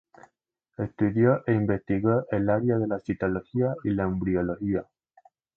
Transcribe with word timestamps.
Estudió 0.79 1.43
e 1.45 1.53
investigó 1.53 2.25
el 2.31 2.49
área 2.49 2.79
de 2.79 2.87
la 2.87 2.97
citología 2.99 3.75
y 3.83 3.91
la 3.91 4.05
embriología. 4.05 4.83